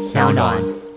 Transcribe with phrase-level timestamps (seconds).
[0.00, 0.89] 小暖。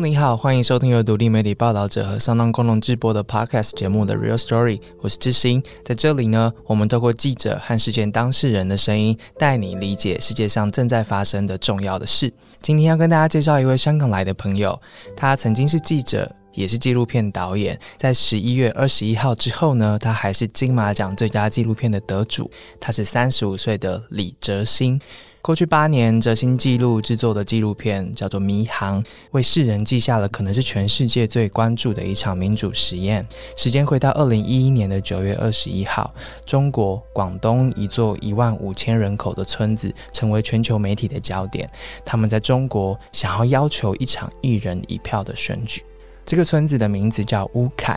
[0.00, 5.62] 你好，欢迎收听由独立媒体报道者和上当共同制播的 Podcast 节目的 Real Story，我是志新。
[5.84, 12.32] 在这里呢，我们透过记者和事件当事人的声音，带你理解世界上正在发生的重要的事。
[12.60, 14.78] 今天要跟大家介绍一位香港来的朋友，
[15.16, 17.78] 他曾经是记者，也是纪录片导演。
[17.96, 22.50] 在十一月二十一号之后呢，他还是金马奖最佳纪录片的得主。
[22.78, 25.00] 他是三十五岁的李哲兴。
[25.46, 29.00] 过去八年，哲兴记录制作的纪录片叫做《迷航》，
[29.30, 33.24] 为世人记下了可能是全世界最关注的一场民主实验。
[33.56, 36.12] 时间回到二零一一年的九月二十一号，
[36.44, 41.70] 中国广东一座一万五千人口的村子成为全球媒体的焦点。
[42.04, 45.80] 他们在中国想要要求一场一人一票的选举。
[46.24, 47.96] 这个村子的名字叫乌坎。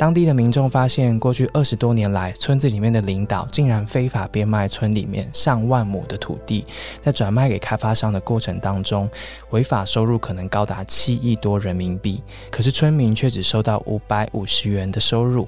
[0.00, 6.64] 当地的民众发现，过去二十多年来，村子里面的领导竟然非法变卖村里面上万亩的土地，
[7.02, 9.06] 在转卖给开发商的过程当中，
[9.50, 12.22] 违法收入可能高达七亿多人民币。
[12.50, 15.46] 可是村民却只收到五百五十元的收入。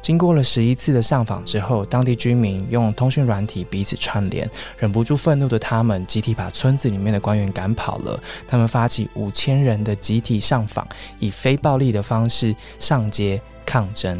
[0.00, 8.22] 经过了十一次的上访之后，当地居民用通讯软体彼此串联，忍不住愤怒的他们集体把村子里面的官员赶跑了。
[8.46, 10.86] 他们发起五千人的集体上访，
[11.18, 13.42] 以非暴力的方式上街。
[13.68, 14.18] 抗争，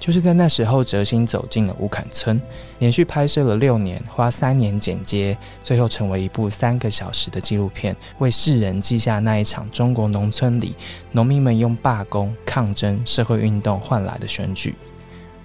[0.00, 2.42] 就是在那时候，哲兴走进了乌坎村，
[2.80, 10.74] 连续拍摄了六年，花三年剪接，最后成为一部三个小时的纪录片，为世人记下那一场中国农村里
[11.12, 14.74] 农民们用罢工、抗争、社会运动换来的选举。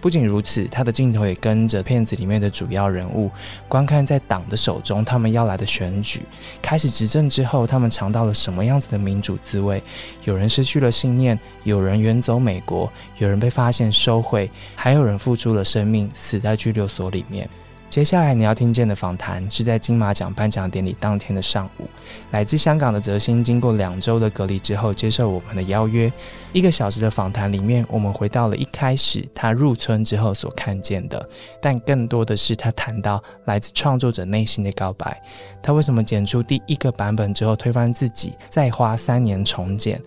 [0.04, 3.32] 不仅如此，他的镜头也跟着片子里面的主要人物，
[3.70, 6.24] 观看在党的手中他们要来的选举
[6.62, 9.82] 开始执政之后，他们尝到了什么样子的民主滋味？
[10.26, 17.50] 有人失去了信念，有人远走美国，有人被发现收贿，还有人付出了生命，死在拘留所里面。
[17.94, 21.88] 接下来你要听见的访谈是在金马奖颁奖典礼当天的上午，
[22.32, 26.12] 来自香港的泽兴经过两周的隔离之后接受我们的邀约，
[26.54, 31.24] 一个小时的访谈里面，我们回到了一开始他入村之后所看见的，
[31.62, 35.22] 但更多的是他谈到来自创作者内心的告白，
[35.62, 40.02] 他为什么剪出第一个版本之后推翻自己，再花三年重剪。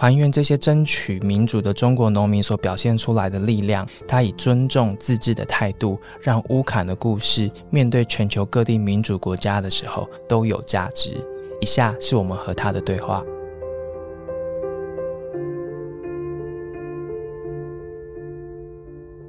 [0.00, 11.22] 还原这些争取民主的中国农民所表现出来的力量，他以尊重自治的态度，让乌坎的故事面对全球各地民主国家的时候都有价值。
[11.60, 13.22] 以下是我们和他的对话。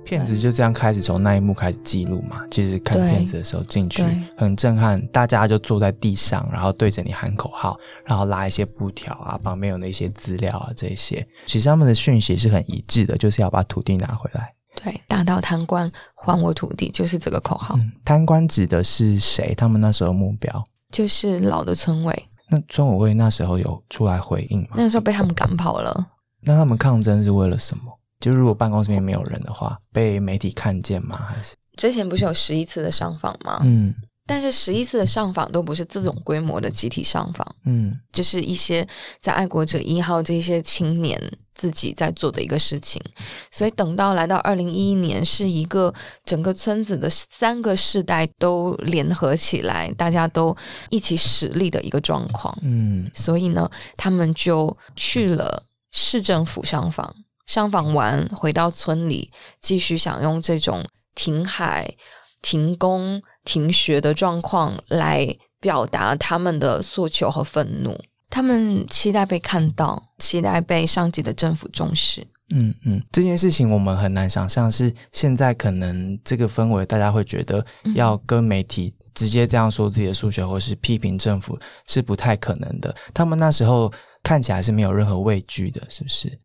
[0.03, 2.41] 片子就这样开始，从那一幕开始记录嘛。
[2.51, 4.03] 其实看片子的时候进去
[4.35, 11.25] 很震撼，大家就坐在地上，然后对着你喊口号，然后拉一些布条啊，旁边有那些资料啊，这些。
[11.45, 14.53] 其实他们的讯息是很一致的，就是要把土地拿回来。
[14.83, 17.77] 对，打倒贪官，还我土地，就是这个口号。
[18.03, 19.53] 贪官指的是谁？
[19.55, 22.25] 他们那时候目标就是老的村委。
[22.49, 24.69] 那村委会那时候有出来回应吗？
[24.75, 26.07] 那时候被他们赶跑了。
[26.43, 27.83] 那他们抗争是为了什么？
[28.21, 31.19] 就如果办公室里面没有人的话，被媒体看见吗？
[31.27, 33.59] 还是之前不是有十一次的上访吗？
[33.63, 33.93] 嗯，
[34.27, 38.87] 但是十一次的上访都不是这种规模的集体上访，嗯，就是一些
[39.19, 41.19] 在爱国者一号这些青年
[41.55, 43.01] 自己在做的一个事情。
[43.49, 45.93] 所以等到来到二零一一年，是一个
[46.23, 50.55] 整个村子的三个世代都联合起来，大家都
[50.89, 52.55] 一起使力的一个状况。
[52.61, 53.67] 嗯，所以呢，
[53.97, 57.15] 他们就去了市政府上访。
[57.47, 60.85] 上访完，回到村里，继续想用这种
[61.15, 61.93] 停海、
[62.41, 65.27] 停工、停学的状况来
[65.59, 67.99] 表达他们的诉求和愤怒。
[68.29, 72.25] 他们期待被看到，期待被上级的政府重视。
[72.53, 82.93] 嗯嗯，这件事情我们很难想象，是现在可能这个氛围，大家会觉得要跟媒体直接这样说自己的诉求，或是批评政府，是不太可能的。
[83.13, 83.91] 他们那时候
[84.23, 86.39] 看起来是没有任何畏惧的，是不是？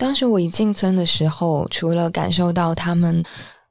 [0.00, 3.22] 当时我一进村的时候，除了感受到他们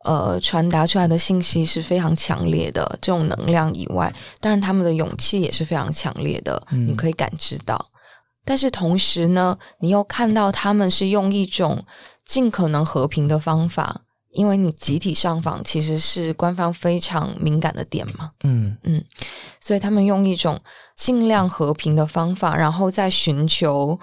[0.06, 7.84] 呃传达出来的信息是非常强烈的这种能量以外，当然他们的勇气也是非常强烈的，你可以感知到。
[8.46, 11.84] 但是同时呢，你又看到他们是用一种
[12.24, 14.02] 尽可能和平的方法，
[14.32, 19.04] 因为你集体上访其实是官方非常敏感的点嘛，嗯嗯，
[19.60, 20.62] 所以他们用一种
[20.96, 24.00] 尽量和平的方法，然后再寻求。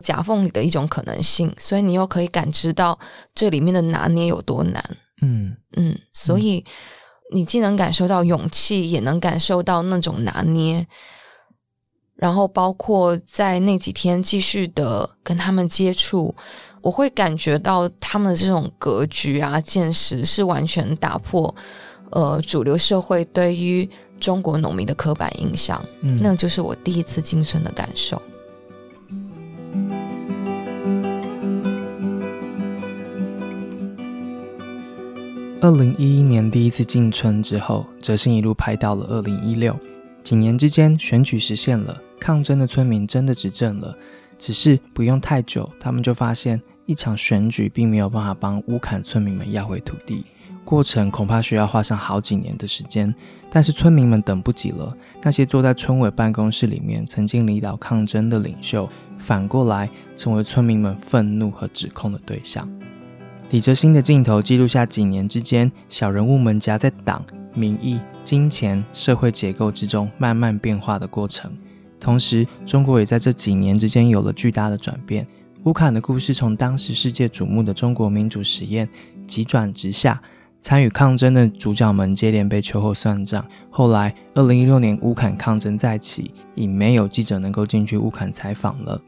[0.00, 2.98] 夹缝里的一种可能性，所以你又可以感知到
[3.34, 4.82] 这里面的拿捏有多难。
[5.22, 6.64] 嗯嗯，所以
[7.32, 10.86] 你既能感受到勇气，也能感受到那种拿捏。
[12.16, 16.34] 然后包括在那几天继续的跟他们接触，
[16.80, 21.52] 我会感觉到他们的这种格局啊、见识是完全打破
[22.12, 23.88] 呃主流社会对于
[24.20, 25.84] 中国农民的刻板印象。
[26.02, 28.20] 嗯，那就是我第一次进村的感受。
[35.64, 39.74] 二零一一年第一次进村之后，哲兴一路拍到了二零一六。
[40.22, 43.96] 几年之间，选举实现了，抗争的村民真的执政了。
[44.36, 50.26] 只是不用太久，他们就发现一场选举并没有办法帮乌坎村民们要回土地，
[50.66, 53.14] 过程恐怕需要花上好几年的时间。
[53.48, 58.86] 但是村民们等不及了，那些坐在村委办公室里面曾经领导抗争的领袖，
[59.16, 62.68] 反过来成为村民们愤怒和指控的对象。
[63.54, 67.24] 李哲新的镜头记录下几年之间，小人物们夹在党。
[67.54, 71.56] 民意、金钱、社会结构之中慢慢变化的过程，
[72.00, 75.24] 同时，中国也在这几年之间有了巨大的转变。
[75.66, 78.88] 乌坎的故事从当时世界瞩目的中国民主实验
[79.24, 80.20] 急转直下，
[80.60, 83.46] 参与抗争的主角们接连被秋后算账。
[83.70, 89.00] 后来，二零一六年乌坎抗争再起，已没有记者能够进去乌坎采访了。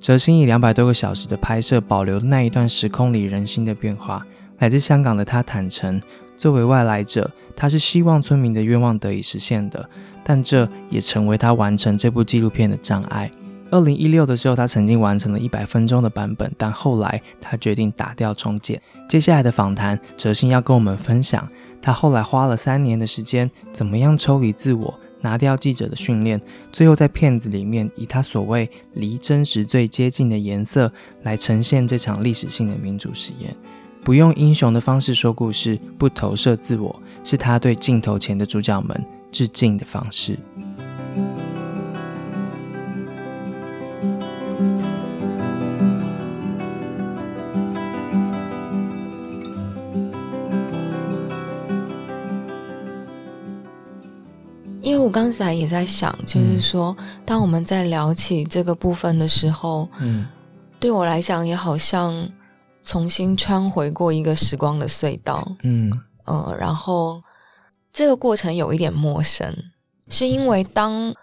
[0.00, 4.26] 哲新以两百多个小时的拍摄，保留那一段时空里人心的变化。
[4.58, 6.00] 来自香港的他坦诚。
[6.38, 9.86] 作为外来者，他是希望村民的愿望得以实现的，
[10.24, 13.30] 但这也成为他完成这部纪录片的障碍。
[13.70, 18.80] 二零一六的时候，他曾经完成了一百分钟的版本，但后来他决定打掉重剪。
[19.06, 21.46] 接下来的访谈，哲信要跟我们分享
[21.82, 26.40] 他后来花了三年的时间，怎么样抽离自我，拿掉记者的训练，
[26.72, 33.54] 最后在片子里面以他所谓离真实最接近的颜色来呈现这场历史性的民主实验。
[34.02, 40.38] 不用英雄的方式说故事，不投射自我，是他对镜头前的主角们致敬的方式。
[55.10, 56.96] 我刚才也在想，就是说，
[57.26, 60.24] 当我们在聊起这个部分的时候，嗯，
[60.78, 62.30] 对我来讲也好像。
[62.82, 65.92] 重新穿回过一个时光的隧道，嗯。
[66.24, 67.20] 呃，然后
[67.92, 69.54] 这个过程有一点陌生，
[70.08, 71.14] 是因为当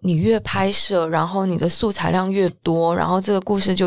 [0.00, 3.86] 你越拍摄，然后你的素材量越多，然后这个故事就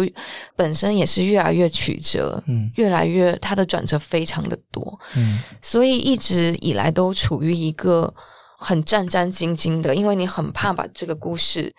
[0.56, 8.13] 本身也是越来越曲折，嗯，越来越它的转折非常的多，嗯，所以一直以来都处于一个
[8.60, 11.74] 很战战兢兢的，因为你很怕把这个故事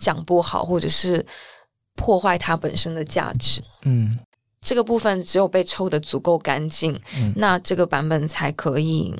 [0.00, 1.24] 讲不好，或者是
[1.96, 4.18] 破坏它本身的价值，嗯。
[4.60, 7.00] 这个部分只有被抽的足够干净，
[7.36, 9.14] 那这个版本才可以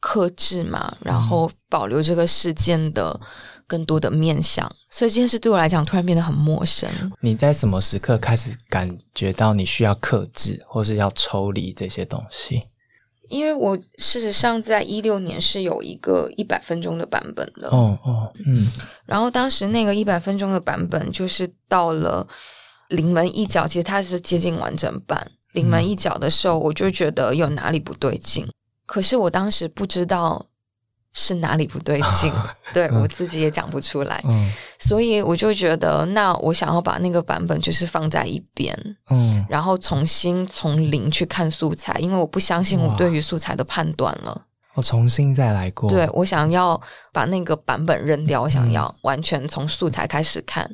[0.00, 3.20] 克制嘛，然后保留这个事件的
[3.66, 4.66] 更多的面相。
[4.90, 6.90] 所以这件事对我来讲突然变得很陌生。
[7.20, 12.62] 你在什么时刻开始感觉到你需要克制，或是要抽离这些东西？
[13.30, 18.68] 因为我事实上在一六年是有一个一百分钟的版本的，哦哦，嗯，
[19.06, 22.28] 然后当时那个一百分钟的版本就是到了。
[22.90, 25.30] 临门一脚，其实它是接近完整版。
[25.52, 28.44] 临门一脚的时候，我就觉得有哪里不对劲，
[28.84, 30.44] 可是我当时不知道
[31.12, 32.32] 是哪里不对劲，
[32.72, 34.20] 对我自己也讲不出来。
[34.28, 38.76] 嗯，所以我就觉得，那我想要把那个版本就是放在一边，
[39.10, 44.46] 嗯，然后重新从零去看素材，因为我不相信我对于素材的判断了。
[44.74, 45.90] 我重新再来过。
[45.90, 46.80] 对我想要
[47.12, 50.70] 把那个版本扔掉，我想要完全从素材开始看。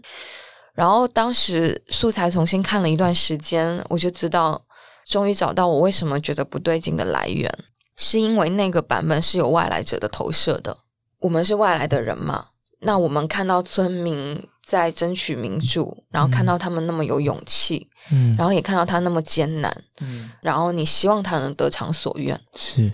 [0.75, 4.61] 然后当时素材重新看了一段时间，我就知道，
[5.09, 7.50] 终于找到我为什么觉得不对劲的来源，
[7.97, 10.76] 是因为那个版本是有外来者的投射的。
[11.19, 12.47] 我们是外来的人嘛？
[12.81, 22.93] 那我们看到村民在争取民主，然后看到他们那么有勇气，嗯，然后也看到他那么艰难，嗯，然后你希望他能得偿所愿，是，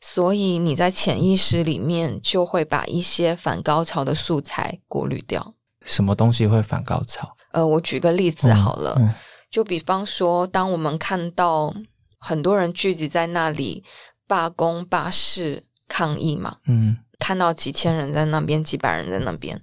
[0.00, 5.54] 所以你在潜意识里面就会把一些反高潮的素材过滤掉。
[5.84, 7.36] 什么东西会反高潮？
[7.50, 9.16] 呃，我举个例子好了，
[9.50, 11.74] 就比方说，当我们看到
[12.20, 13.82] 很多人聚集在那里
[14.30, 19.60] 罢工、罢市、抗议嘛，嗯，看到几千人在那边，几百人在那边，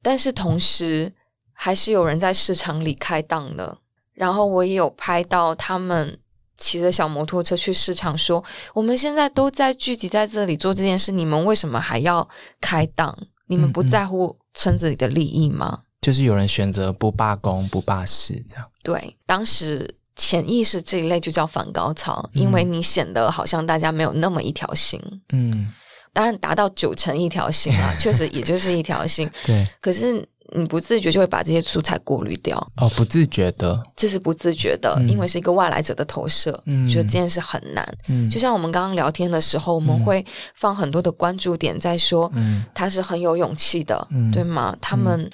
[0.00, 1.14] 但是同时
[1.52, 3.76] 还是有人在市场里开档的。
[4.14, 6.18] 然后我也有拍到他们
[6.56, 12.26] 骑着小摩托车去市场，说：“我们现在都在聚集在这里做这件事，你们为什么还要
[12.60, 13.16] 开档？
[13.46, 15.82] 你们不在乎？”村子里的利益吗？
[16.00, 18.70] 就是有人选择不罢工、不罢市，这样。
[18.82, 25.00] 对，当时潜意识这一类就叫反高潮，因为你显得好像大家没有那么一条心。
[25.32, 25.72] 嗯，
[26.12, 29.30] 当然达到九成一条心啊， 确实也就是一条心。
[29.46, 30.26] 对，可是。
[30.52, 37.88] 你不自觉就会把这些素材过滤掉哦，不自觉的，这是不自觉的，因为是一个外来者的投射，嗯觉得这件事很难。
[38.08, 40.26] 嗯，就像我们刚刚聊天的时候，我们会
[40.56, 44.76] 放很多的关注点在说，嗯，他是很有勇气的，对吗？
[44.80, 45.30] 他们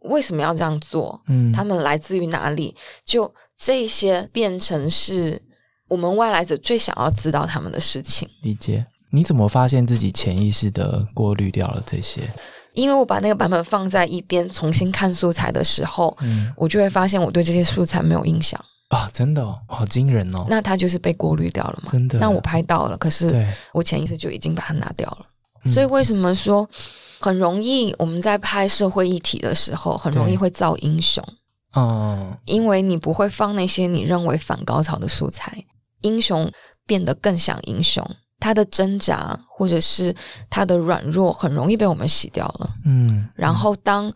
[0.00, 1.22] 为什么要这样做？
[1.28, 2.74] 嗯，他们来自于哪里？
[3.04, 3.32] 就
[3.64, 5.40] 这些变成是
[5.88, 8.28] 我们外来者最想要知道他们的事情。
[8.42, 8.84] 理解？
[9.12, 12.22] 你怎么发现自己潜意识的过滤掉了这些？
[12.74, 19.08] 因为我把那个版本放在一边，重新看素材的时候，嗯，我就会发现我对这些素材没有印象啊！
[19.12, 20.46] 真的，好惊人哦！
[20.48, 21.92] 那它就是被过滤掉了嘛？
[21.92, 22.18] 真的？
[22.18, 25.26] 那我拍到了，可是我潜意识就已经把它拿掉了。
[25.66, 26.68] 所以为什么说
[27.20, 31.22] 很容易我们在拍社会议题的时候，很容易会造英雄？
[31.74, 35.64] 哦，因为你不会放那些你认为反高潮的素材，
[36.02, 36.50] 英雄
[36.86, 38.04] 变得更像英雄。
[38.38, 40.12] 他的挣扎或者是
[40.50, 42.74] 他的软弱，很容易被我们洗掉了。
[42.84, 44.12] 嗯，然后当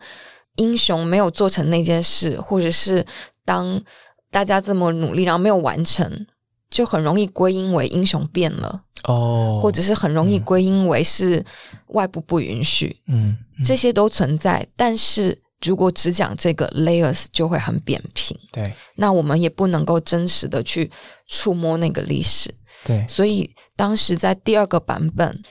[0.57, 3.05] 英雄没有做成那件事，或者是
[3.45, 3.81] 当
[4.29, 6.27] 大家这么努力，然后没有完成，
[6.69, 11.45] 就很容易归因为英雄变了哦，或者是很容易归因为是
[11.87, 12.97] 外部不允许。
[13.07, 18.37] 嗯，这些都存在，但是如果只讲这个 layers，就会很扁平。
[18.51, 20.91] 对，那我们也不能够真实的去
[21.27, 22.53] 触摸那个历史。
[22.85, 25.41] 对，所以当时在第二个版本，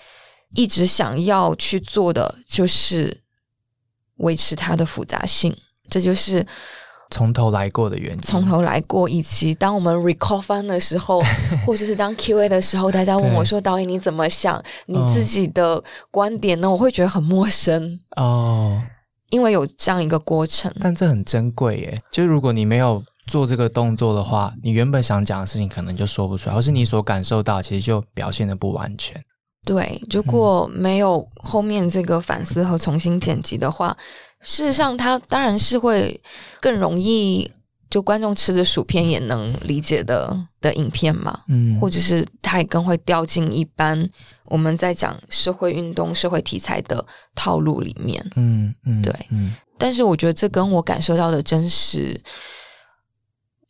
[0.55, 3.23] 一直想要去做的就是
[4.19, 5.55] 维持它的复杂性，
[5.91, 6.47] 这就是
[7.11, 8.21] 从头来过的原因。
[8.21, 11.21] 从头来过，以及当我们 recall 翻的时候，
[11.67, 14.63] 或者是当 Q&A 的时候，大家问我说：“导演你怎么想？
[14.87, 18.81] 你自己的观点呢？”我会觉得很陌生哦，
[19.31, 20.73] 因为有这样一个过程。
[20.81, 23.03] 但这很珍贵耶，就如果你没有。
[23.29, 29.21] 做这个动作的话，你原本想讲的事情可能就说不出来，或是你所感受到其实就表现的不完全。
[29.65, 33.97] 对，如果没有后面这个反思和重新剪辑的话，
[34.43, 36.23] 事实上它当然是会
[36.61, 37.51] 更容易，
[37.89, 41.41] 就观众吃着薯片也能理解的的影片嘛。
[41.49, 44.09] 嗯，或者是它也更会掉进一般
[44.45, 48.25] 我们在讲社会运动、社会题材的套路里面。
[48.37, 49.55] 嗯嗯，对，嗯。
[49.79, 52.21] 但是我觉得这跟我感受到的真实。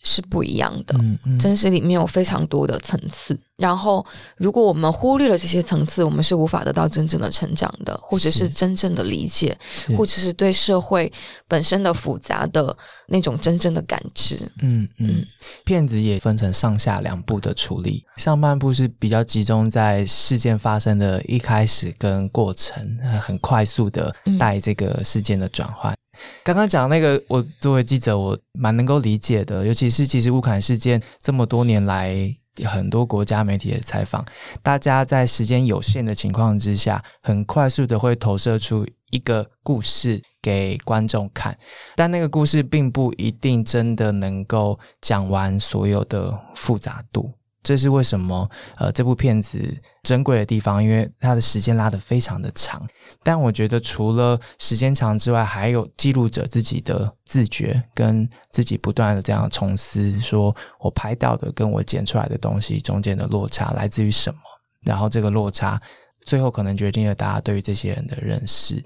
[0.07, 0.95] 是不一样的，
[1.39, 3.39] 真实里面有非常多的层次。
[3.57, 4.05] 然后，
[4.37, 9.59] 如果我们忽略了这些层次，我们是无法得到真正的成长的，或者是真正的理解，
[9.97, 11.11] 或者是对社会
[11.49, 12.77] 本身的复杂的
[13.09, 14.37] 那种真正的感知。
[14.61, 15.25] 嗯嗯，
[15.65, 25.97] 片子也分成上下两步的处理，上半部是比较集中在事件发生的一开始跟过程，很快速的带这个事件的转换。
[26.43, 32.37] 刚刚讲那个，我作为记者，我蛮能够理解的，尤其是其实乌坎事件这么多年来。
[32.65, 34.25] 很多国家媒体的采访，
[34.63, 41.55] 大家在时间有限的情况之下，很快速的会投射出一个故事给观众看，
[41.95, 47.31] 但那个故事并不一定真的能够讲完所有的复杂度。
[47.67, 48.49] 这是为什么？
[48.77, 52.87] 呃，这部片子珍贵的地方，因为它的时间拉得非常的长。
[53.25, 64.39] 但我觉得，除了时间长之外，还有记录者自己的自觉，跟自己不断的这样重思，说我拍到的跟我剪出来的东西中间的落差来自于什么？
[64.83, 65.83] 然后这个落差。
[66.25, 68.83] 最后可能决定了大家对于这些人的认识。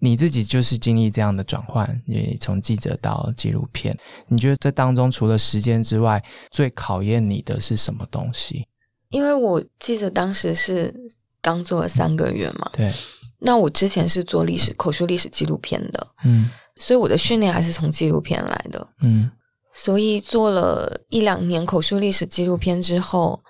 [0.00, 3.96] 你自己就是经历这样的转换，也从记者到纪录片。
[4.28, 8.66] 你觉得这当中除了时间之外，最考验你的是什么东西？
[9.10, 10.94] 因为我记得当时是
[11.42, 12.70] 刚做了三个月嘛。
[12.72, 12.92] 对。
[13.38, 19.30] 那我之前是做历史口述历史纪录片的，嗯，所以我的训练还是从纪录片来的，嗯。
[19.72, 23.42] 所以做了一两年口述历史纪录片之后，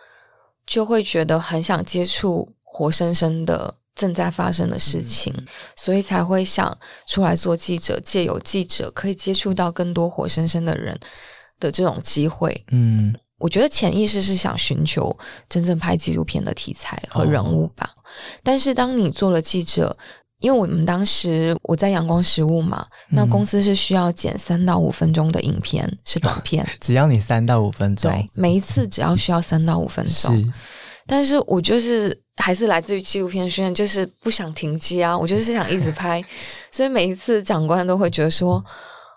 [0.67, 2.53] 就会觉得很想接触。
[2.73, 5.35] 活生生的正在发生的事情，
[5.77, 6.75] 所以才会想
[7.07, 10.99] 出来做记者，借由记者可以接触到更多活生生的人
[11.61, 12.65] 的这种机会。
[12.71, 15.15] 嗯，我觉得潜意识是想寻求
[15.51, 17.91] 真正拍纪录片的题材和人物吧。
[18.43, 19.95] 但是当你做了记者，
[20.39, 30.53] 因为我们当时我在阳光食物嘛，那公司是需要剪三到五分钟的影片，是短片， 只要你三到五分钟，对，每一次只要需要三到五分钟。
[31.11, 36.25] 但是我就是还是来自于纪录片训练，就是不想停机啊，我就是想一直拍，
[36.71, 38.65] 所以每一次长官都会觉得说，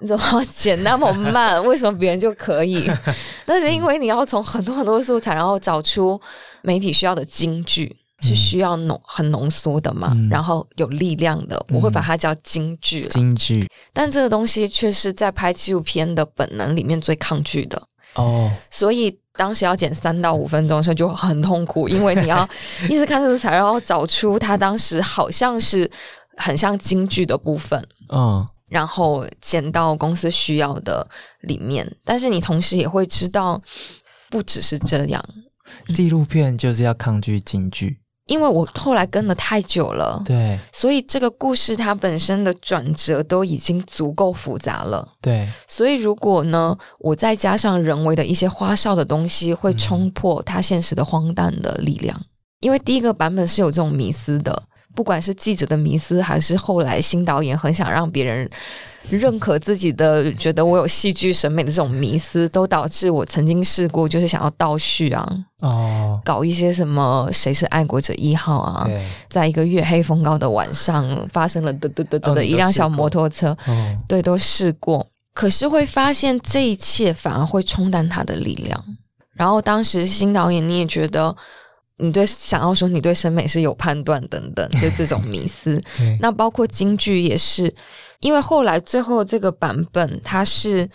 [0.02, 1.62] 你怎么剪那么慢？
[1.62, 2.90] 为什么别人就可以？
[3.46, 6.20] 那是因为你要从很多很多素材，然后找出
[6.64, 13.08] 媒体需要的金句，是需要浓很浓缩的嘛，然后有力量的，我会把它叫金句。
[13.10, 17.82] 金句，但这个东西却是在拍纪录片的本能里面最抗拒的。
[18.16, 22.48] 哦，所以当时要剪三到五分钟的时候就很痛苦，因为你要
[22.88, 25.90] 一直看素材，然后找出他当时好像是
[26.38, 31.08] 很像京剧的部分，嗯，然后剪到公司需要的
[31.42, 31.90] 里面。
[32.06, 33.60] 但是你同时也会知道，
[34.30, 35.24] 不只是这样，
[35.94, 38.03] 纪录片就是要抗拒京剧。
[38.28, 45.48] 因为我后来跟了太久了，对，所以这个故事它本身的转折都已经足够复杂了，对。
[45.68, 52.20] 所以如果呢，我再加上人为的一些花哨的东西，会冲破它现实的荒诞的力量。
[52.62, 54.64] 因为第一个版本是有这种迷思的。
[54.96, 58.50] 不管是记者的迷思，还是后来新导演很想让别人
[59.10, 65.28] 认可自己的，觉得我有戏剧审美的这种迷思，都导致我曾经试过，就是想要倒叙啊，
[65.62, 68.88] 哦，搞一些什么谁是爱国者一号啊，
[69.30, 73.58] 在一个月黑风高的晚上发生了，的一辆小摩托车，
[74.08, 78.84] 对，都试过，可是会发现这一切反而会冲淡他的力量。
[79.36, 81.36] 然后当时新导演你也觉得。
[81.98, 85.82] 你对想要说你对审美是有判断等等，就这种迷思。
[86.20, 87.74] 那包括京剧也是，
[88.20, 90.90] 因为后来最后这个版本，它是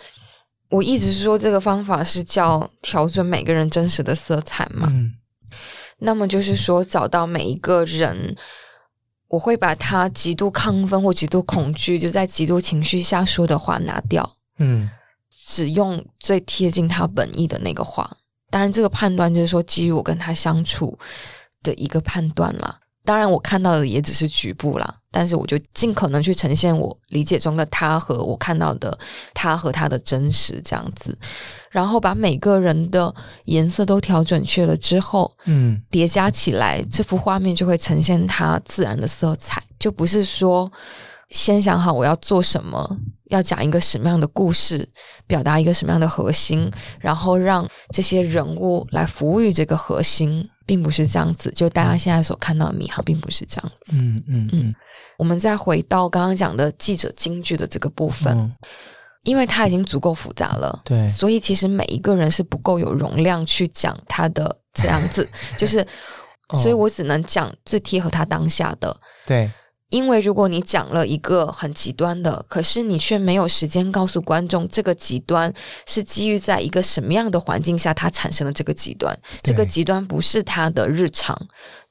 [0.69, 4.87] 我一直说这个方法是叫调整每个人真实的色彩嘛。
[4.91, 5.13] 嗯。
[5.99, 8.35] 那么就是说，找到每一个人，
[9.29, 14.37] 我会把他极度亢奋或极度恐惧，就在极度情绪下说的话拿掉。
[14.59, 14.89] 嗯。
[15.29, 18.17] 只用最贴近他本意的那个话。
[18.49, 20.97] 当然，这个判断就是说基于我跟他相处
[21.63, 22.79] 的一个判断啦。
[23.05, 24.95] 当然，我看到的也只是局部啦。
[25.11, 28.95] 但是，我就尽可能去呈现我理解中的他和我看到的
[29.33, 31.17] 他和他的真实这样子。
[31.71, 33.11] 然后，把每个人的
[33.45, 40.71] 颜色都调准确了之后，嗯，叠加起来，这幅画面就会呈现它自然的色彩，就不是说
[41.29, 42.97] 先想好我要做什么。
[43.29, 44.87] 要讲一个什么样的故事，
[45.25, 46.69] 表达一个什么样的核心，
[46.99, 51.51] 然后让这些人物来服务于这个核心，并不是这样子。
[51.51, 53.97] 就大家现在所看到的米哈，并不是这样子。
[53.97, 54.75] 嗯嗯嗯。
[55.17, 58.55] 我们再回到刚刚讲的记者京剧的这个部分，
[59.23, 65.85] 因为它已经足够复杂了，对，所以其实每一个人是不够有容量去讲他的这样子， 就是，
[66.53, 69.51] 所以我只能讲最贴合他当下的，对。
[69.89, 75.51] 因为如果你讲了一个很极端的，可是你却没有时间告诉观众这个极端
[75.87, 81.35] 是基于在一个什么样的环境下它产生了这个极端，这个极端不是他的日常。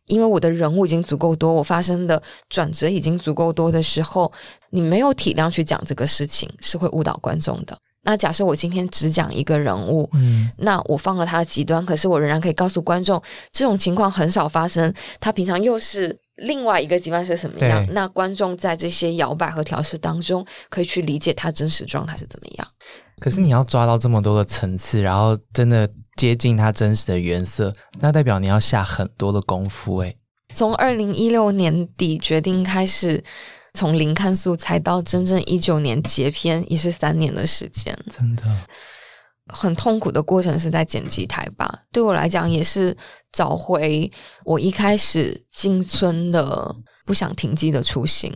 [0.06, 4.32] 因为我的人物已经足够多，我发生的转折已经足够多的时候，
[4.70, 7.76] 你没有体量去讲这个事情，是会误导观众的。
[8.02, 13.20] 那假设我今天只讲一个人物，嗯，那我放了他的极端，可是我仍然可以告诉观众，
[13.52, 14.94] 这种情况很少发生。
[15.18, 16.16] 他平常又是。
[16.38, 17.86] 另外一个极端是什么样？
[17.92, 22.68] 那观众在这些摇摆和调试当中，可以去理解他真实状态是怎么样。
[23.20, 29.98] 可是你要抓到这么多的层次，然后真的接近他真实的原色，那代表你要下很多的功夫。
[29.98, 30.16] 诶，
[30.54, 33.22] 从二零一六年底决定开始，
[33.74, 37.98] 从零看素材到真正一九年结片，也是三年的时间。
[38.08, 38.42] 真的。
[39.48, 42.96] 很痛苦的过程是在剪辑台吧，对我来讲也是
[43.32, 44.10] 找回
[44.44, 48.32] 我一开始进村的不想停机的初心。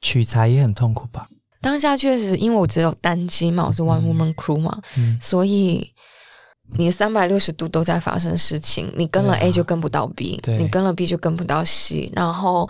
[0.00, 1.28] 取材也很痛苦吧？
[1.60, 4.80] 当下确实，因为我只有单机嘛，我是 one woman crew 嘛，
[5.20, 5.90] 所以
[6.76, 12.68] 你三百六十度都在发生事情，你跟了 A 就跟不到 B，你跟了 B 就跟不到 C，然后。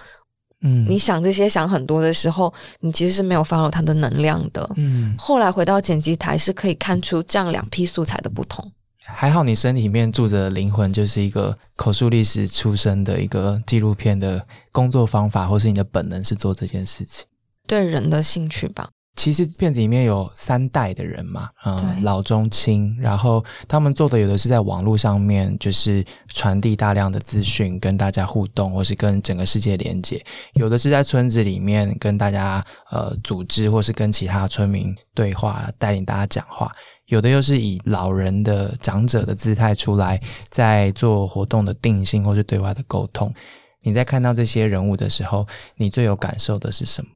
[0.64, 4.68] 嗯，你想这些想很多的时候，你其实是没有发 w 它的能量的。
[4.76, 8.72] 嗯，后来回到剪辑台是可以看出这样两批素材的不同。
[9.06, 17.26] 还好你身体里面住着灵魂，就是一个口述历史出身的一个纪录片的工作方法，或是你的本能是做这件事情，
[17.66, 18.88] 对人的兴趣吧。
[19.16, 30.18] 其实片子里面有三代的人嘛，嗯，老中青，然后他们做的有的是在网络上面，就是传递大量的资讯，跟大家互动，或是跟整个世界连接；
[30.54, 36.66] 有的是在村子里面跟大家呃组织，或是跟其他村民对话，带领大家讲话；
[37.06, 43.32] 有的又是以老人的长者的姿态出来，在做活动的定性或是对外的沟通。
[43.80, 45.46] 你在看到这些人物的时候，
[45.76, 47.10] 你最有感受的是什么？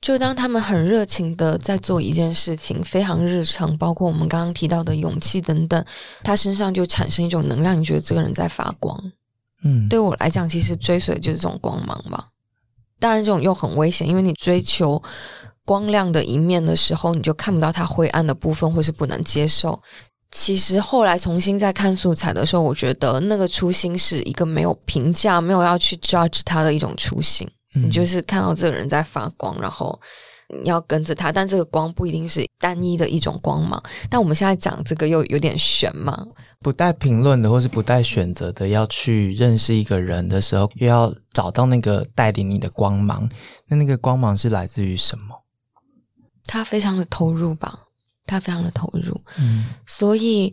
[0.00, 5.84] 就当他们很热情的在做一件事情，非常日常，包括我们刚刚提到的勇气等等，
[6.24, 8.98] 他身上就产生一种能量，你觉得这个人在发光。
[9.62, 12.28] 嗯，对我来讲，其实追随的就是这种光芒吧。
[12.98, 15.02] 当然，这种又很危险，因为你追求
[15.66, 19.78] 光亮的一面的时候，你就看不到它灰暗的部分，或是不能接受。
[20.30, 27.46] 其实后来重新再看素材的时候，我觉得那个初心是一个没有评价、没有要去 judge 它的一种初心。
[27.74, 30.00] 你就是看到这个人在发光，然后
[30.62, 33.82] 你要跟着他，但这个光不一定是单一的一种光芒。
[34.08, 36.26] 但我们现在讲这个又有点悬嘛，
[36.58, 43.28] 不带评论的或是不带选择的要去认识一个人的时候，又要找到那个带领你的光芒。
[43.68, 45.36] 那那个光芒是来自于什么？
[46.46, 47.86] 他非常的投入吧，
[48.26, 49.20] 他非常的投入。
[49.38, 50.52] 嗯，所以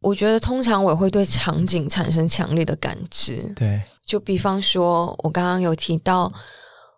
[0.00, 3.52] 我觉得通常我会对场景产生强烈的感知。
[3.54, 6.32] 对，就比方说，我刚刚有提到。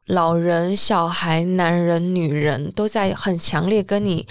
[0.08, 4.28] 老人、小孩、男人、女人，都在很强烈跟你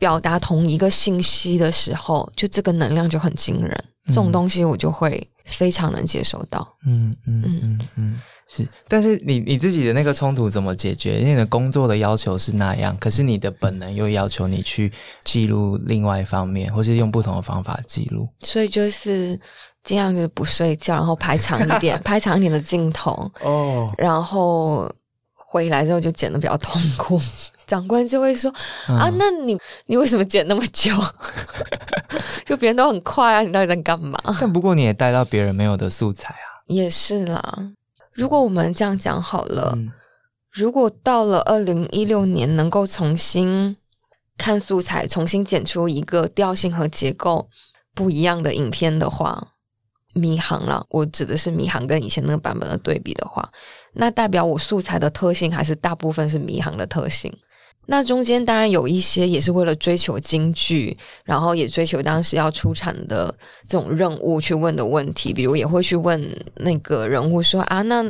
[0.00, 3.72] 表达同一个信息的时候，就这个能量就很惊人。
[4.08, 6.66] 这种东西我就会非常能接受到。
[6.88, 8.68] 嗯嗯嗯嗯，是。
[8.88, 11.20] 但是你你自己的那个冲突怎么解决？
[11.20, 14.92] 因为你的工作的要求是那样，可是你的本能又要求你去
[15.22, 18.28] 记录另外一方面，或是用不同的方法记录。
[18.40, 19.40] 所以就是。
[19.86, 23.30] 尽量就是不睡觉，然后拍长一点， 拍长一点的镜头。
[23.40, 23.90] 哦。
[23.96, 24.92] 然后
[25.32, 27.20] 回来之后就剪的比较痛苦，
[27.68, 28.50] 长官就会说
[28.90, 30.92] ：“啊，那你你为什么剪那么久？
[32.44, 36.58] 就别人都很快啊，你到底在干嘛？”但不过你也带到别人没有的素材啊。
[36.66, 37.70] 也是啦。
[38.12, 39.78] 如果我们这样讲好了，
[40.50, 43.76] 如果到了二零一六年能够重新
[44.36, 47.48] 看素材，重新剪出一个调性和结构
[47.94, 49.52] 不一样的影片的话。
[50.16, 53.48] 迷航了，我指的是迷航跟以前那个版本的对比的话，
[53.92, 57.32] 那代表我素材的特性还是大部分是迷航的特性。
[57.88, 63.32] 那中间当然有一些也是为了追求京剧，然后也追求当时要出产的
[63.68, 68.04] 这种任务去问的问题，比如也会去问那个人物说啊，那。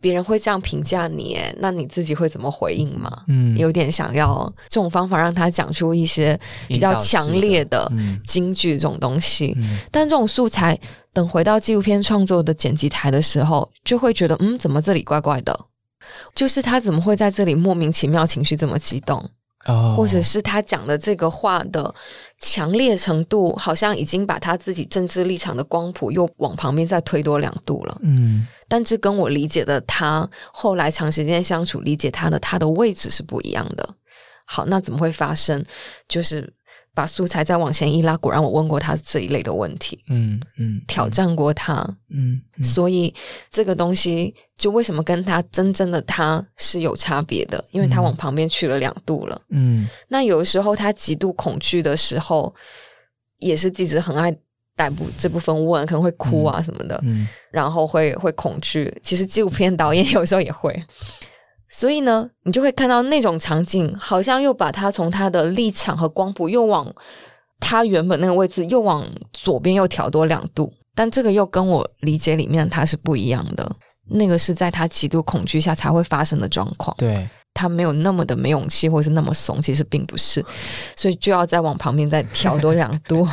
[0.00, 3.22] 别人会这样评价你，那你自己会怎么回应吗？
[3.28, 7.90] 嗯，有点想要这种方法让他讲出一些比较强烈的
[8.26, 9.56] 京剧这种东西。
[9.90, 10.78] 但这种素材
[11.12, 15.58] 等回到纪录片创作的剪辑台的时候，就会觉得，嗯，怎么这里怪怪的？
[16.34, 19.28] 就是他怎么会在这里莫名其妙情绪这么激动？
[19.96, 21.94] 或者是他讲的这个话的
[22.38, 27.98] 强烈程度，好像已经把他自己政治立场的光谱又往旁边再推多两度了。
[28.02, 33.88] 嗯，但这跟我理解的他后来长时间相处理解他的他的位置是不一样的。
[34.44, 35.64] 好，那怎么会发生？
[36.08, 36.52] 就是。
[36.96, 43.14] 把素材再往前一拉，果然我问过他这一类的问题，嗯嗯，挑战过他，嗯，所以
[43.50, 52.54] 这个东西就为什么跟他真正的他是有差别的，因为他往旁边去了两度了，嗯，那有的时候他极度恐惧的时候，
[53.40, 54.34] 也是记者很爱
[54.74, 60.82] 逮捕这部分问，可能会哭啊什么的，嗯，然后会会恐惧，其实纪录片导演有时候也会。
[61.68, 66.92] 所以呢，你就会看到那种场景，好像又把他从他的立场和光谱又往
[67.58, 73.70] 他原本那个位置又往左边又调多两度，但这个又跟我理解里面他是不一样的。
[74.08, 76.94] 那个是在他极度恐惧下才会发生的状况。
[76.96, 80.44] 对他没有那么的没勇气，或是那么怂，其实并不是，
[80.94, 83.26] 所以就要再往旁边再调多两度。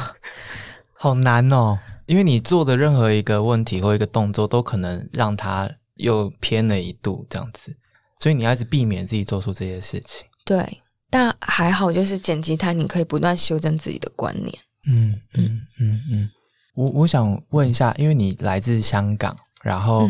[0.98, 7.76] 好难哦，因为你做的任何一个问题或一个动作，都可能让他又偏了一度这样子。
[8.24, 10.26] 所以你要一直避免自己做出这些事情。
[10.46, 10.78] 对，
[11.10, 14.58] 但还好，就是剪辑它，你可以不断修正自己的观念。
[14.88, 16.30] 嗯嗯嗯嗯。
[16.74, 20.10] 我我想问一下，因为你来自香港，然后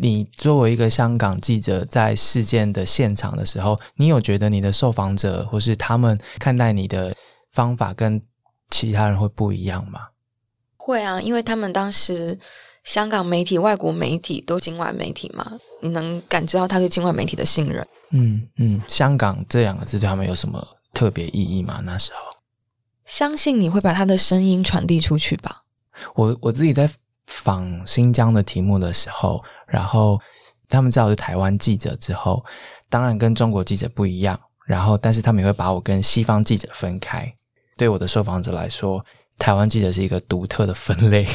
[0.00, 7.12] 你作为一个香港记者，在事件的现场的时候，你有觉得你的受访者或是他们看待你的
[7.50, 8.22] 方法跟
[8.70, 9.98] 其他人会不一样吗？
[10.76, 12.38] 会啊，因为他们当时。
[12.84, 15.58] 香港媒体、外国媒体都境外媒体嘛？
[15.80, 17.86] 你能感知到他对境外媒体的信任？
[18.10, 21.80] 嗯嗯，香港这两个字对他们有什么特别意义吗？
[21.84, 22.18] 那时候，
[23.04, 25.62] 相信你会把他的声音传递出去吧。
[26.14, 26.90] 我我自己在
[27.26, 30.20] 访新疆的题目的时候，然后
[30.68, 32.44] 他们知道是台湾记者之后，
[32.90, 37.32] 当然跟中国记者不一样，然后但是他们也会把我跟西方记者分开。
[37.76, 39.04] 对我的受访者来说。
[39.38, 41.26] 台湾记者是一个独特的分类。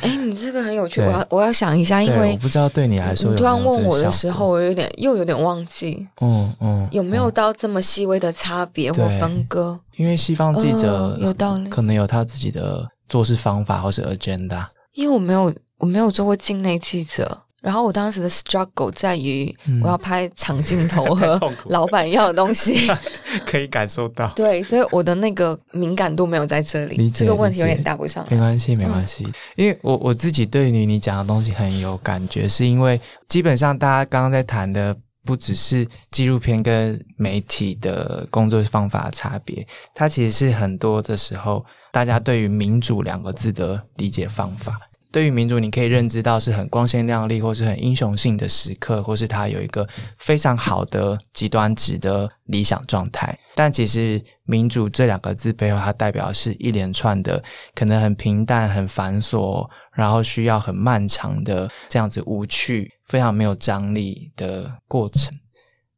[0.00, 6.06] 哎，你这个很有趣，我要我要想一下，因为我不知道对你来说，你突然问我的时候，我有点又有点忘记。
[6.20, 9.78] 嗯嗯，有没有到这么细微的差别或分割？
[9.96, 14.64] 因为西方记者有道理，可能有他自己的做事方法或是 agenda。
[14.92, 17.42] 因为我没有我没有做过境内记者。
[17.62, 22.88] 然后我当时的 struggle 在于，我要拍长镜头 和老板要的东西，
[23.44, 24.30] 可以感受到。
[24.36, 28.24] 对，所以我的那个敏感度没有在这里，这个问题有点答不上。
[28.30, 44.78] 没关系，没关系，因为我我自己对于你讲的东西很有感觉，是因为基本上大家刚刚在谈的不只是纪录片跟媒体的工作方法的差别，它其实是很多的时候大家对于民主两个字的理解方法。
[45.16, 53.34] 对于民主，你可以认知到是很光鲜亮丽，或是很英雄性的时刻，或是它有一个非常好的极端值的理想状态。
[53.54, 57.42] 但其实“民主”这两个字背后，它代表是一连串的
[57.74, 65.32] 可能很平淡、很繁琐，然后需要很漫长的这样子无趣、非常没有张力的过程。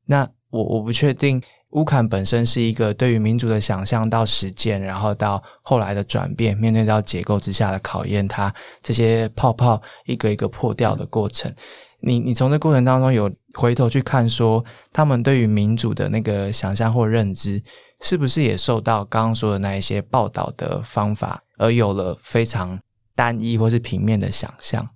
[0.06, 1.42] 那我我不确定。
[1.72, 11.52] 乌坎本身是一个对于民主的想象到实践，然后到后来的转变，面对到结构之下的考验，它这些泡泡一个一个破掉的过程。
[12.00, 17.62] 你你从这过程当中有回头去看，说他们对于民主的那个想象或认知，
[18.00, 22.78] 是不是也受到刚刚说的那一些报道的方法，而有了非常
[23.14, 24.88] 单一或是平面的想象？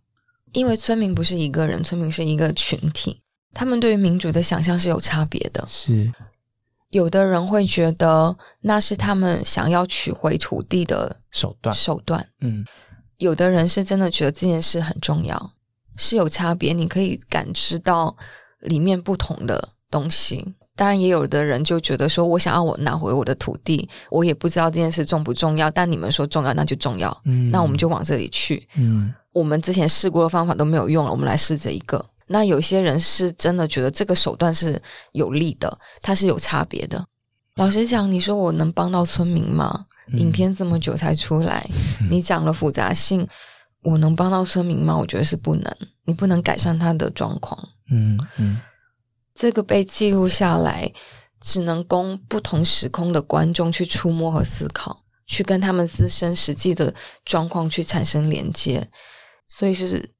[0.53, 3.21] 因为村民不是一个人，村民是一个群体，
[3.53, 5.65] 他们对于民主的想象是有差别的。
[5.69, 6.11] 是。
[6.93, 12.29] 有的人会觉得那是他们想要取回土地的手段，手段。
[12.41, 12.65] 嗯，
[13.17, 15.53] 有的人是真的觉得这件事很重要，
[15.97, 16.75] 是有差别。
[16.75, 18.15] 你可以感知到
[18.61, 20.55] 里面不同的东西。
[20.77, 27.11] 当然，也有的人就觉得说，我想要我拿回我的土地，我也不知道这件事重不重要，但你们说重要，那就重要。
[27.25, 28.69] 嗯，那我们就往这里去。
[28.77, 32.05] 嗯，我们之前试过的方法都没有用了，我们来试这一个。
[32.29, 34.81] 那有些人是真的觉得这个手段是
[35.13, 37.05] 有利的，它是有差别的。
[37.57, 39.87] 老实讲，你说我能帮到村民吗？
[40.15, 41.69] 影片这么久才出来，
[42.11, 43.27] 你讲了复杂性，
[43.83, 44.97] 我能帮到村民吗？
[44.97, 45.77] 我觉得是不能。
[46.05, 47.69] 你不能改善他的状况。
[47.91, 48.59] 嗯嗯，
[49.35, 50.91] 这个被记录下来，
[51.41, 58.89] 只能供不同时空的观众去触摸和思考，去跟他们自身实际的状况去产生连接，
[59.47, 60.15] 所以是。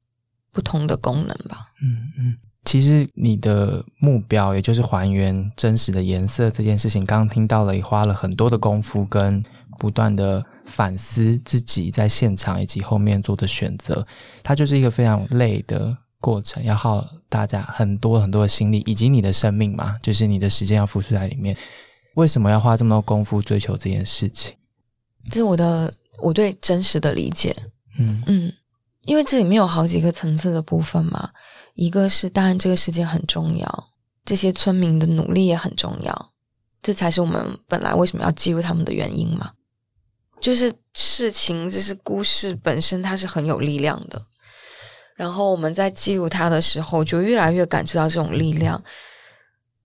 [0.53, 1.73] 不同的功能吧。
[1.83, 9.43] 嗯嗯，其实你的目标，也就是还原真实的颜色这件事情，刚刚听到了，也花了很多的功夫，跟
[9.79, 14.07] 不断的反思自己在现场以及后面做的选择，
[14.43, 21.57] 它就是一个非常累的过程，要耗大家很多很多的心力，以及你的生命嘛，就是你的时间要付出在里面。
[22.15, 24.55] 为什么要花这么多功夫追求这件事情？
[25.31, 27.57] 这是我的我对真实的理解。
[27.99, 28.53] 嗯嗯。
[29.05, 31.31] 因为这里面有好几个层次的部分嘛，
[31.75, 33.89] 一个是当然这个事件很重要，
[34.25, 36.33] 这些村民的努力也很重要，
[36.81, 39.51] 这才是我们本来为什么要记录他们的原因嘛。
[40.41, 44.21] 就是事情，就是故事本身，它是很有力量的。
[45.15, 48.83] 然后我们在记录它的时候，就越来越感知到这种力量。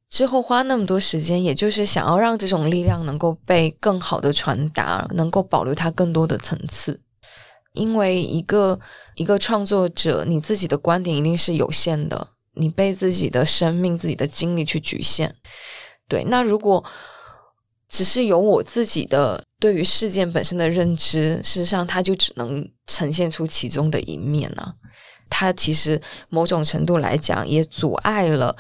[0.10, 7.02] 之后花那么多时间，也就是想要让这种力量能够被更好的传达，能够保留它更多的层次。
[7.78, 8.80] 因为一个
[9.16, 15.36] 一个创作者，你自己的观点一定是有限的，你被自己的生命、自己的经历去局限。
[16.08, 16.84] 对，那如果
[17.88, 24.74] 只是有我自己的对于事件本身的认知，事实上，它就只能呈现出其中的一面呢。
[25.30, 28.56] 它其实某种程度来讲，也阻碍了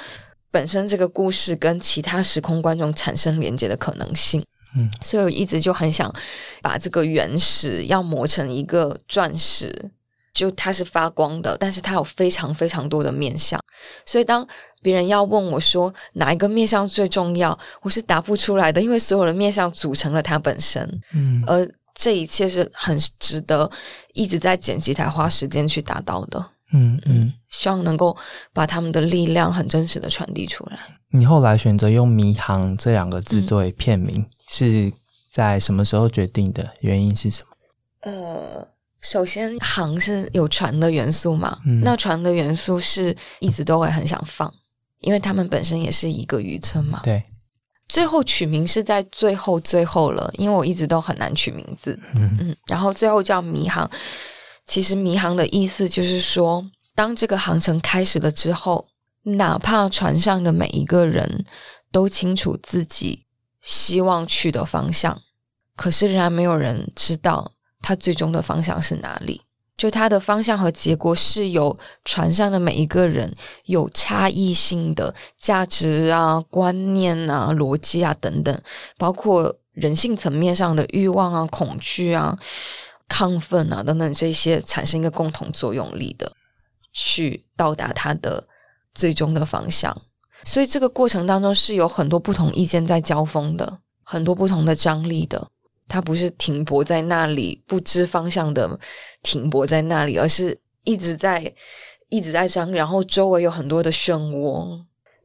[0.51, 4.45] 本身这个故事跟其他时空观众产生连接的可能性。
[4.75, 6.13] 嗯，所以我一直就很想
[6.61, 9.91] 把这个原石要磨成一个钻石，
[10.33, 13.59] 就它是发光的，但是它有非常非常多的面相。
[14.05, 14.47] 所以当
[14.81, 21.01] 别人要问我说哪一个面相最重要，我是答不出来的，因为所有的面相组成了它本身。
[21.13, 23.69] 嗯，而这一切是很值得
[24.13, 26.45] 一直在剪辑台花时间去达到的。
[26.73, 28.15] 嗯嗯，希望能够
[28.53, 30.77] 把他们的力量很真实的传递出来。
[31.11, 34.25] 你后来选择用“迷航”这两个字作为片名。
[34.47, 34.91] 是
[35.29, 36.73] 在什么时候决定的？
[36.79, 37.49] 原因是什么？
[38.01, 38.67] 呃，
[39.01, 41.59] 首先，航是有船的元素嘛？
[41.83, 44.51] 那船的元素是一直都会很想放，
[44.99, 47.01] 因为他们本身也是一个渔村嘛。
[47.03, 47.21] 对。
[47.89, 51.97] 最后取名是在最后最后了，因为我一直都很难取名字。
[52.15, 52.55] 嗯嗯。
[52.67, 53.89] 然后最后叫迷航，
[54.65, 58.87] 其实迷航的意思就是说，当这个航程开始了之后，
[59.23, 61.45] 哪怕船上的每一个人
[61.91, 63.26] 都清楚自己。
[63.67, 65.21] 希望去的方向，
[65.75, 67.51] 可是仍然没有人知道
[67.81, 69.41] 他最终的方向是哪里。
[69.75, 78.61] 就他的方向和结果是由船上的每一个人有差异性的价值啊、观念啊、逻辑啊等等，
[78.97, 82.39] 包括人性层面上的欲望啊、恐惧啊、
[83.09, 86.31] 亢奋啊等等这些，产生一个共同作用力的，
[86.93, 88.47] 去到达他的
[88.95, 90.01] 最终的方向。
[90.47, 95.45] 所以这个过程当中是有很多不同意见在交锋的，很多不同的张力的。
[95.89, 98.79] 它不是停泊在那里不知方向的
[99.21, 101.53] 停泊在那里，而是一直在
[102.07, 104.81] 一直在张，然后周围有很多的漩涡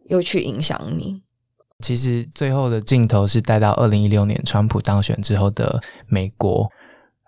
[0.07, 1.23] 又去影响你。
[1.79, 6.69] 其实最后的镜头是带到二零一六年川普当选之后的美国，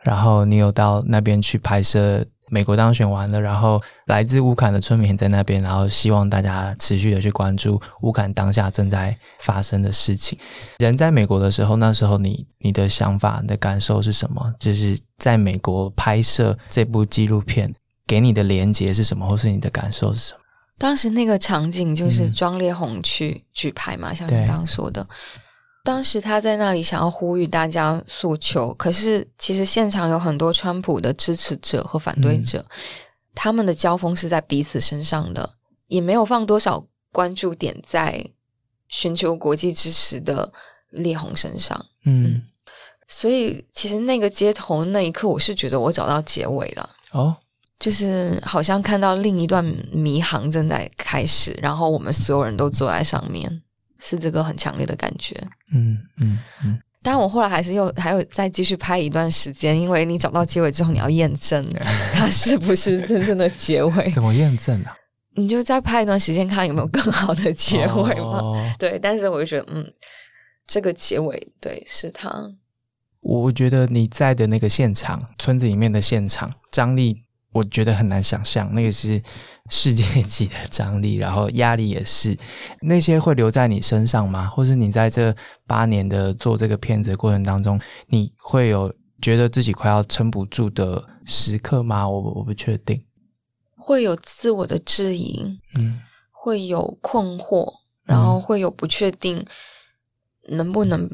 [0.02, 2.26] 然后你有到那边去拍摄。
[2.54, 10.38] 美国当选完了，然后来自乌坎的村民在那边，然后希望大家持续的去关注乌坎当下正在发生的事情。
[10.78, 14.54] 人在美国的时候，那时候你你的想法、你的感受是什么？
[14.60, 17.74] 就是在美国拍摄这部纪录片，
[18.06, 20.38] 给你的连接是什么，或是你的感受是什么？
[20.78, 25.04] 当时那个场景就是庄烈红去举牌嘛，像你刚刚说的。
[25.84, 32.64] 当时他在那里想要呼吁大家诉求，可是其实现场有很多川普的支持者和反对者，
[33.34, 35.56] 他们的交锋是在彼此身上的，
[35.88, 38.24] 也没有放多少关注点在
[38.88, 40.50] 寻求国际支持的
[40.88, 41.86] 烈红身上。
[42.06, 42.42] 嗯，
[43.06, 46.90] 所以其实那个街头那一刻，我是觉得我找到结尾了。
[47.12, 47.36] 哦。
[47.80, 53.62] 就是好像看到另一段迷航正在开始，然后我们所有人都坐在上面，
[53.98, 55.36] 是这个很强烈的感觉。
[55.72, 56.78] 嗯嗯嗯。
[57.02, 61.62] 当然，我后来还是又还有再继续拍一段时间，因为你找到结尾之后，你要验证
[62.14, 64.10] 它是不是真正的结尾。
[64.12, 64.96] 怎么验证啊？
[65.36, 68.74] 你就再拍一段时间，看有没有更好的结尾嘛？
[68.78, 68.98] 对。
[68.98, 69.92] 但是我就觉得，嗯，
[70.66, 72.50] 这个结尾对是他。
[73.20, 77.23] 我觉得你在的那个现场，村子里面的现场，张力。
[77.54, 79.22] 我觉得很难想象，那个是
[79.70, 82.36] 世界级的张力，然后压力也是。
[82.80, 84.46] 那些会留在你身上吗？
[84.52, 85.32] 或是你在这
[85.64, 92.08] 八年的做这个片子的过程当中，你会有觉得自己快要撑不住的时刻吗？
[92.08, 93.00] 我我不确定。
[93.76, 96.00] 会有自我的质疑，嗯，
[96.32, 99.46] 会有困惑，然后会有不确定
[100.48, 101.08] 能不能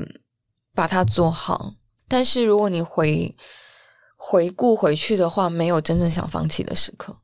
[0.75, 1.75] 把它做好。
[2.09, 3.37] 但是如果你回。
[4.23, 7.17] 回顾回去的话，没有真正想放弃的时刻，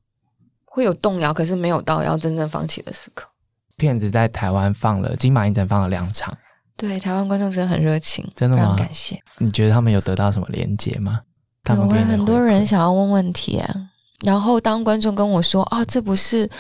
[0.64, 3.28] 会有动摇，可是没有到要真正放弃的时刻。
[3.76, 6.34] 片子在台湾放了金马影展放了两场，
[6.74, 8.74] 对台湾观众真的很热情，真的吗？
[8.78, 9.20] 感谢。
[9.36, 11.20] 你觉得他们有得到什么连接吗？
[11.68, 13.76] 有很多人想要问问题啊，
[14.24, 16.50] 然后当观众跟我说啊，这不是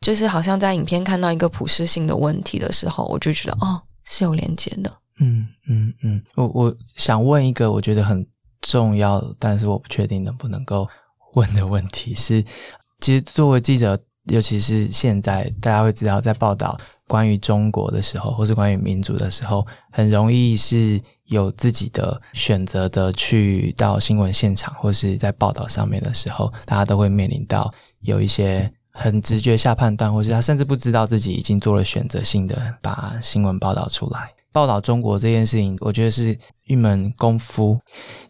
[0.00, 4.92] 就是好像在影片看到一个普世性的问题的时候，我就觉得哦，是有连接的。
[5.20, 8.26] 嗯嗯嗯，我我想问一个，我觉得很。
[8.64, 10.88] 重要，但是我不确定能不能够
[11.34, 12.42] 问的问题是，
[13.00, 34.32] 其实作为记者，尤其是现在，大家会知道，在报道关于中国的时候，或是关于民主的时候，很容易是有自己的选择的，去到新闻现场或是在报道上面的时候，大家都会面临到有一些很直觉下判断，或是他甚至不知道自己已经做了选择性的把新闻报道出来。
[34.54, 37.76] 报道中国这件事情，我觉得是一门功夫。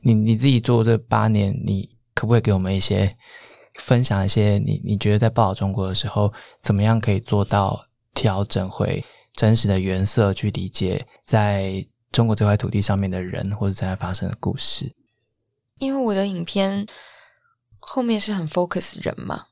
[0.00, 3.14] 你你自己做这八年，你可不可以给我们一些
[3.74, 6.32] 分享一些你你觉得在报道中国的时候，
[6.62, 7.78] 怎么样可以做到
[8.14, 14.90] 调整回真实的原色，去理解在中国这块土地上面的人或者正在发生的故事？
[15.78, 16.86] 因为我的影片
[17.78, 19.48] 后面是很 focus 人嘛，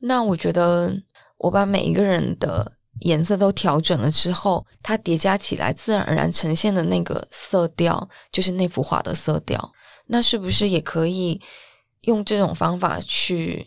[0.00, 0.96] 那我觉得
[1.38, 2.77] 我把每一个人的。
[3.00, 9.70] 颜色都调整了之后，它叠加起来，自然而然呈现的那个色调，就是那幅画的色调。
[10.06, 11.40] 那是不是也可以
[12.02, 13.66] 用这种方法去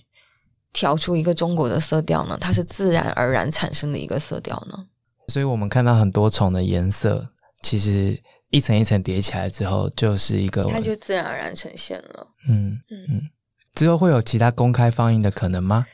[0.73, 2.37] 调出一个中国的色调呢？
[2.41, 4.87] 它是自然而然产生的一个色调呢？
[5.27, 7.29] 所以我们看到很多重的颜色，
[7.61, 12.27] 其实一层一层叠起来之后，就是一个，它就自然而然呈现了。
[12.49, 13.21] 嗯嗯嗯。
[13.75, 15.85] 之后会有其他公开放映的可能吗？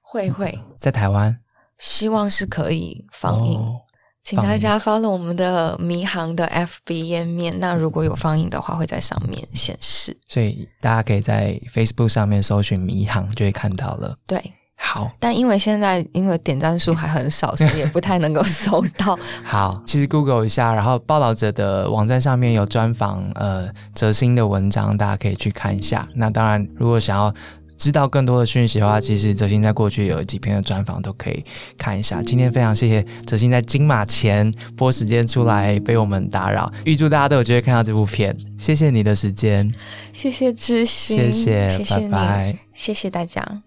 [0.00, 1.38] 会会，在台湾。
[1.78, 3.60] 希望是可以放映，
[4.22, 7.54] 请大家发了我们的迷航的 FB 页面。
[7.60, 10.16] 那如果有放映的话，会在上面显示。
[10.26, 14.16] 所以大家可以在 Facebook 上面搜寻“迷航”，就会看到了。
[14.26, 15.10] 对，好。
[15.20, 19.18] 但因为现在因为点赞数还很少，所以也不太能够 搜到。
[19.44, 26.08] 好，其实 Google 一下，然后报道者的网站上面有专访呃哲新的文章，大家可以去看一下。
[26.14, 27.32] 那当然，如果想要。
[27.76, 31.44] 知道更多的讯息的话，其实泽鑫在过去有几篇的专访都可以
[31.76, 32.22] 看一下。
[32.22, 38.36] 今天非常谢谢泽鑫在金马前播时间出来被我们打扰，预祝大家都有机会看到这部片。
[38.58, 39.72] 谢谢你的时间，
[40.12, 43.62] 谢谢知心，谢谢，谢谢你，谢谢大家，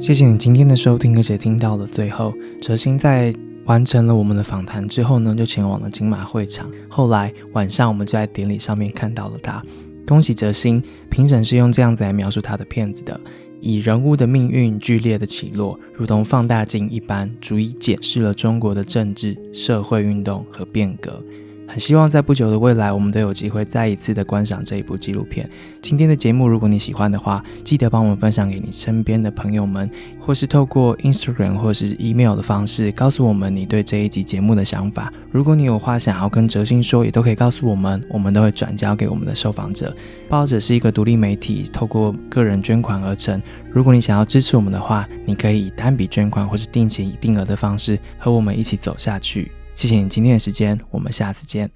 [0.00, 3.34] 谢谢你今天的收听，而且听到了最后，哲心在。
[3.66, 6.70] 完成了我们的访谈之后呢，就前往了金马会场。
[6.88, 9.62] 后来晚上，我们就在典礼上面看到了他。
[10.06, 10.82] 恭喜哲星！
[11.10, 13.20] 评审是用这样子来描述他的片子的：
[13.60, 21.20] 以人物的命运剧烈的起落，如同放大镜一般，足以解释了中国的政治、社会运动和变革。
[21.68, 25.48] 很希望在不久的未来，我们都有机会再一次的观赏这一部纪录片。
[25.82, 35.12] 今天的节目，如果你喜欢的话，记得帮我们分享给你身边的朋友们，或是透过 Instagram 或是 email 的方式，告诉我们你对这一集节目的想法。
[35.30, 39.94] 如果你有话想要跟哲心说，也都可以告诉我们，我们都会转交给我们的受访者。
[40.28, 43.42] 报者是一个独立媒体，透过个人捐款而成。
[43.70, 49.50] 如果你想要支持我们的话，你可以以单笔捐款或是定期定额的方式和我们一起走下去。
[49.76, 51.70] 谢谢你今天的时间，我们下次见。